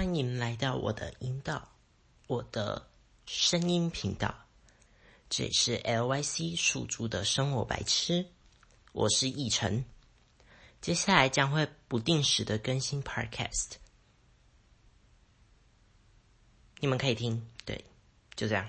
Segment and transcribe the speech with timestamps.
[0.00, 1.68] 欢迎来到我的频道，
[2.26, 2.88] 我的
[3.26, 4.34] 声音频道。
[5.28, 8.26] 这里是 LYC 属猪的生活白痴，
[8.92, 9.84] 我是易晨。
[10.80, 13.72] 接下来将会不定时的更新 Podcast，
[16.78, 17.46] 你们可以听。
[17.66, 17.84] 对，
[18.34, 18.66] 就这样。